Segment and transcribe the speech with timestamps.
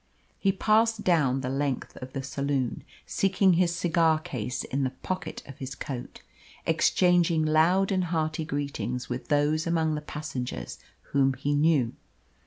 [0.39, 5.43] He passed down the length of the saloon, seeking his cigar case in the pocket
[5.45, 6.23] of his coat,
[6.65, 10.79] exchanging loud and hearty greetings with those among the passengers
[11.11, 11.93] whom he knew.